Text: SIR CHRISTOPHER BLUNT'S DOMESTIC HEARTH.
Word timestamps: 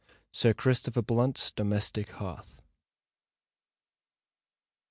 SIR 0.31 0.55
CHRISTOPHER 0.55 1.03
BLUNT'S 1.03 1.51
DOMESTIC 1.51 2.09
HEARTH. 2.13 2.59